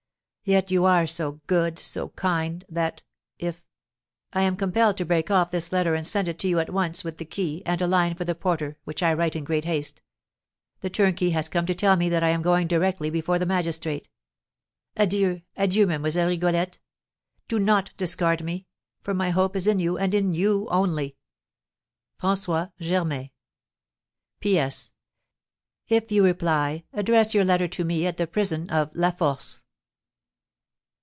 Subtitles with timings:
[0.43, 3.03] Yet you are so good, so kind, that
[3.37, 3.63] if
[4.33, 7.03] I am compelled to break off this letter and send it to you at once,
[7.03, 10.01] with the key, and a line for the porter, which I write in great haste.
[10.81, 14.09] The turnkey has come to tell me that I am going directly before the magistrate.
[14.97, 16.01] Adieu, adieu, Mlle.
[16.27, 16.79] Rigolette!
[17.47, 18.65] Do not discard me,
[19.03, 21.17] for my hope is in you, and in you only!
[22.19, 23.29] "FRANÇOIS GERMAIN.
[24.39, 24.57] "P.
[24.57, 24.95] S.
[25.87, 29.61] If you reply, address your letter to me at the prison of La Force."